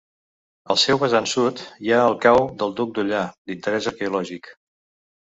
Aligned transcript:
Al 0.75 0.79
seu 0.83 0.99
vessant 1.03 1.27
sud 1.33 1.61
hi 1.87 1.93
ha 1.97 2.01
el 2.07 2.17
Cau 2.25 2.43
del 2.65 2.75
Duc 2.83 2.99
d'Ullà 2.99 3.23
d'interès 3.49 3.95
arqueològic. 3.97 4.55